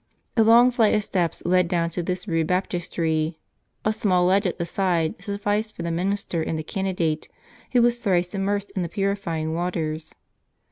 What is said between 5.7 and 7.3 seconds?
for the minister and the candidate,